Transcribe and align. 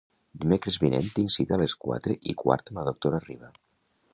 Dimecres 0.43 0.77
vinent 0.83 1.09
tinc 1.19 1.33
cita 1.35 1.55
a 1.57 1.59
les 1.63 1.75
quatre 1.83 2.15
i 2.33 2.35
quart 2.43 2.73
amb 2.73 2.81
la 2.81 2.87
doctora 2.89 3.21
Riba. 3.29 3.53